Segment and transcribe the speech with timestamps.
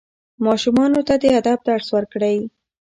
[0.45, 2.37] ماشومانو ته د ادب درس ورکړئ.